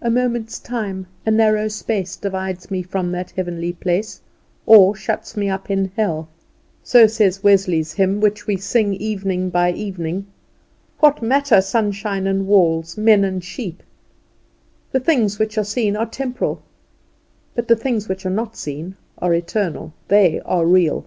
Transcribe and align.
"A 0.00 0.08
moment's 0.08 0.60
time, 0.60 1.08
a 1.26 1.30
narrow 1.32 1.66
space, 1.66 2.14
Divides 2.14 2.70
me 2.70 2.80
from 2.80 3.10
that 3.10 3.32
heavenly 3.32 3.72
place, 3.72 4.20
Or 4.66 4.94
shuts 4.94 5.36
me 5.36 5.48
up 5.50 5.68
in 5.68 5.90
hell." 5.96 6.28
So 6.84 7.08
says 7.08 7.42
Wesley's 7.42 7.94
hymn, 7.94 8.20
which 8.20 8.46
we 8.46 8.56
sing 8.56 8.94
evening 8.94 9.50
by 9.50 9.72
evening. 9.72 10.28
What 11.00 11.22
matter 11.22 11.60
sunshine 11.60 12.28
and 12.28 12.46
walls, 12.46 12.96
men 12.96 13.24
and 13.24 13.42
sheep? 13.42 13.82
"The 14.92 15.00
things 15.00 15.40
which 15.40 15.58
are 15.58 15.64
seen 15.64 15.96
are 15.96 16.06
temporal, 16.06 16.62
but 17.56 17.66
the 17.66 17.74
things 17.74 18.08
which 18.08 18.24
are 18.24 18.30
not 18.30 18.56
seen 18.56 18.94
are 19.18 19.34
eternal." 19.34 19.92
They 20.06 20.38
are 20.42 20.64
real. 20.64 21.06